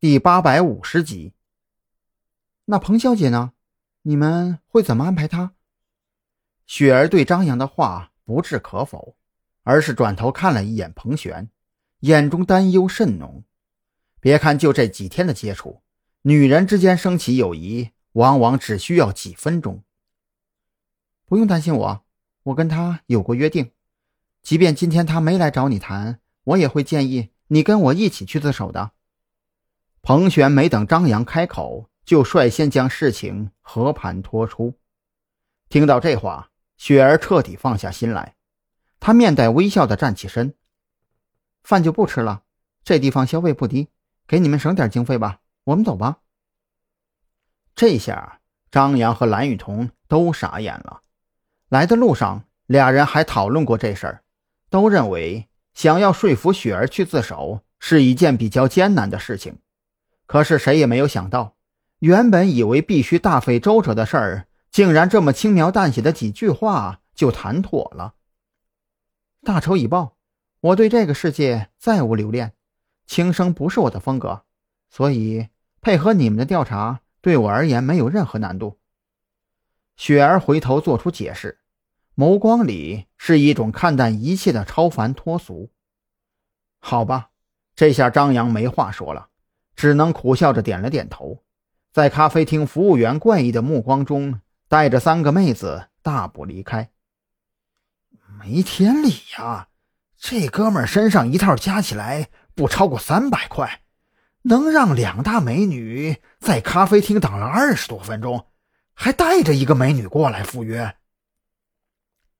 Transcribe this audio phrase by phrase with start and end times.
[0.00, 1.32] 第八百五十集。
[2.66, 3.54] 那彭小姐呢？
[4.02, 5.54] 你们会怎么安排她？
[6.68, 9.16] 雪儿对张扬的话不置可否，
[9.64, 11.50] 而是转头看了一眼彭璇，
[12.02, 13.42] 眼中担忧甚浓。
[14.20, 15.82] 别看就这几天的接触，
[16.22, 19.82] 女人之间升起友谊，往往只需要几分钟。
[21.24, 22.04] 不用担心我，
[22.44, 23.72] 我跟他有过约定，
[24.44, 28.92] 即便今天他没来找你谈，我也会建议你跟我一起去自首的。
[30.08, 34.78] 彭璇没等张扬开口，就率先将事情和盘托出。
[35.68, 36.48] 听到这话。
[36.78, 38.36] 雪儿彻底放下心来，
[39.00, 40.54] 她面带微笑的站起身，
[41.62, 42.44] 饭就不吃了。
[42.82, 43.88] 这地方消费不低，
[44.26, 45.40] 给你们省点经费吧。
[45.64, 46.20] 我们走吧。
[47.74, 48.40] 这下
[48.70, 51.02] 张扬和蓝雨桐都傻眼了。
[51.68, 54.22] 来的路上，俩人还讨论过这事儿，
[54.70, 59.58] 都认为想要说服雪儿去自首是一件比较艰难的事情。
[60.28, 61.56] 可是谁也没有想到，
[61.98, 64.44] 原本以为必须大费周折的事儿。
[64.70, 68.14] 竟然这么轻描淡写的几句话就谈妥了。
[69.42, 70.18] 大仇已报，
[70.60, 72.52] 我对这个世界再无留恋，
[73.06, 74.44] 轻生不是我的风格，
[74.90, 75.48] 所以
[75.80, 78.78] 配合你们的调查对我而言没有任何难度。
[79.96, 81.60] 雪儿回头做出解释，
[82.14, 85.72] 眸光里是一种看淡一切的超凡脱俗。
[86.78, 87.30] 好吧，
[87.74, 89.30] 这下张扬没话说了，
[89.78, 91.44] 只能苦笑着点了点头，
[91.92, 94.40] 在咖啡厅服务员怪异的目光中。
[94.70, 96.90] 带着三个妹子大步离开。
[98.38, 99.68] 没天理呀！
[100.18, 103.80] 这哥们身上一套加起来不超过三百块，
[104.42, 108.48] 能让两大美女在咖啡厅等了二十多分钟，
[108.92, 110.94] 还带着一个美女过来赴约。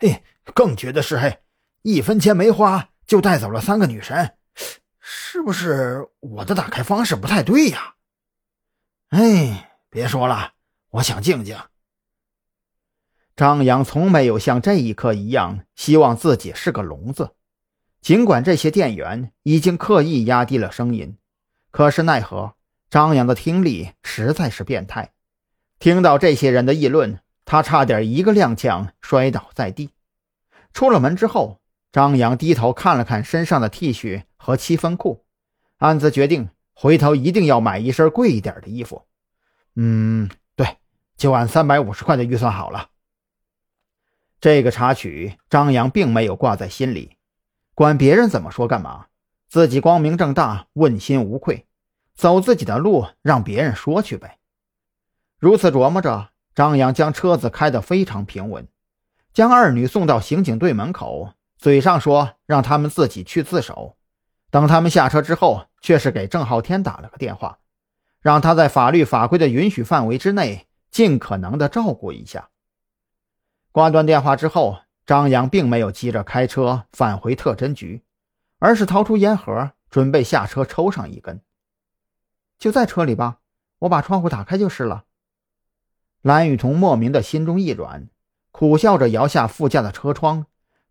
[0.00, 1.38] 嘿，更绝的是，嘿，
[1.82, 4.35] 一分钱没花就带走了三个女神，
[5.08, 7.94] 是不是我的打开方式不太对呀？
[9.10, 10.54] 哎，别说了，
[10.90, 11.56] 我想静静。
[13.36, 17.36] 张扬从没有像这一刻一样希望自己是个聋子，
[18.00, 21.16] 尽管这些店员已经刻意压低了声音，
[21.70, 22.56] 可是奈何
[22.90, 25.12] 张扬的听力实在是变态。
[25.78, 29.90] 听到这些人的议论，他差点一个踉跄摔倒在地。
[30.72, 31.60] 出了门之后，
[31.96, 35.24] 张扬低头看了看身上的 T 恤和七分裤，
[35.78, 39.06] 暗自决定回头一定要买一身贵一点的衣服。
[39.76, 40.76] 嗯，对，
[41.16, 42.90] 就按三百五十块的预算好了。
[44.42, 47.16] 这个插曲，张扬并没有挂在心里，
[47.74, 49.06] 管别人怎么说干嘛，
[49.48, 51.64] 自己光明正大，问心无愧，
[52.14, 54.36] 走自己的路，让别人说去呗。
[55.38, 58.68] 如此琢磨着，张扬将车子开得非常平稳，
[59.32, 61.32] 将二女送到刑警队门口，
[61.66, 63.96] 嘴上说让他们自己去自首，
[64.52, 67.58] 等他们下车之后，却是给郑浩天打了个电话，
[68.20, 72.50] 让他在法律法规的允许范围之内，尽可能的照顾一下。
[73.72, 78.04] 挂断电话之后，张扬并没有急着开车返回特侦局，
[78.60, 81.42] 而是掏出烟盒，准备下车抽上一根。
[82.60, 83.38] 就在车里吧，
[83.80, 85.02] 我把窗户打开就是了。
[86.22, 88.08] 蓝雨桐莫名的心中一软，
[88.52, 90.46] 苦笑着摇下副驾的车窗，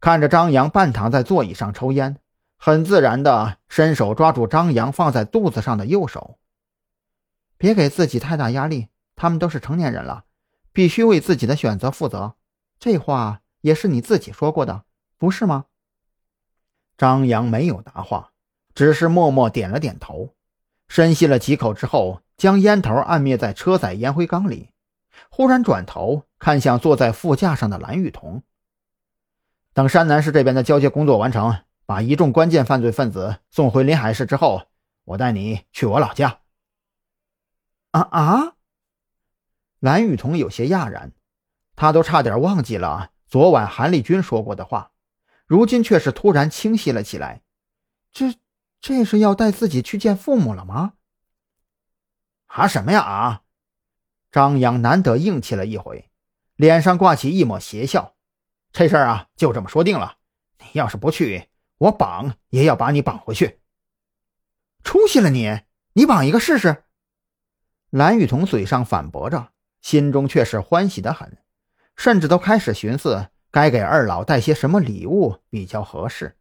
[0.00, 2.16] 看着张扬半躺在座椅上抽烟，
[2.56, 6.38] 很自然的伸手抓住张扬放在肚子上的右手。
[7.58, 10.24] 别给自己太大压力，他们都是成年人了，
[10.72, 12.36] 必须为自己的选择负责。
[12.78, 14.84] 这话也是你自己说过的，
[15.18, 15.66] 不是吗？
[16.96, 18.30] 张扬没有答话，
[18.74, 20.34] 只是默默点了点头，
[20.88, 24.70] 深吸了几口之后，将烟头按灭在车载烟灰缸里，
[25.30, 28.42] 忽然转头看向坐在副驾上的蓝雨桐。
[29.72, 34.66] 等山南市这边的交接工作完成，把一众关键犯罪分子送回临海市之后，
[35.04, 36.40] 我带你去我老家。
[37.92, 38.52] 啊啊！
[39.78, 41.12] 蓝雨桐有些讶然。
[41.76, 44.90] 他都差点忘记了昨晚韩立军说过的话，
[45.46, 47.42] 如今却是突然清晰了起来。
[48.12, 48.34] 这，
[48.80, 50.94] 这是要带自己去见父母了吗？
[52.46, 53.42] 啊什么呀啊！
[54.30, 56.10] 张扬难得硬气了一回，
[56.56, 58.14] 脸上挂起一抹邪笑。
[58.72, 60.16] 这事儿啊，就这么说定了。
[60.58, 63.60] 你要是不去，我绑也要把你绑回去。
[64.84, 65.60] 出息了你！
[65.94, 66.84] 你绑一个试试！
[67.90, 69.48] 蓝雨桐嘴上反驳着，
[69.82, 71.38] 心中却是欢喜的很。
[71.96, 76.38] 甚至都开始寻思该给二老带些什么礼物比较合适。